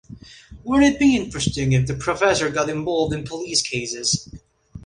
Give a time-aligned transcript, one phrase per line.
[0.63, 4.27] Wouldn't it be interesting if the professor got involved in police cases?